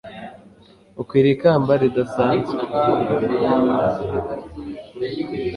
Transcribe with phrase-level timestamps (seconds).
[1.01, 2.57] ukwiriye ikamba ridasanzwe